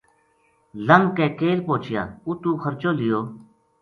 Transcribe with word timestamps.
لنگھ 0.87 1.09
کے 1.17 1.25
کیل 1.39 1.57
پوہچیا 1.67 2.01
اُتو 2.27 2.51
خرچو 2.63 2.91
لیو 2.99 3.19